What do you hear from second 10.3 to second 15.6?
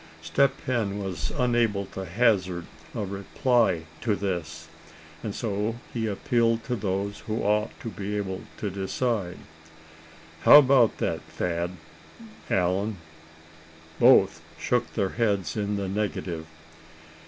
"How about that, Thad, Allan?" Both shook their heads